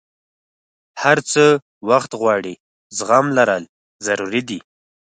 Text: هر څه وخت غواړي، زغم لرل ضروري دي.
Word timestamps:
هر 1.03 1.17
څه 1.31 1.43
وخت 1.89 2.11
غواړي، 2.21 2.53
زغم 2.97 3.25
لرل 3.37 3.63
ضروري 4.05 4.41
دي. 4.49 4.59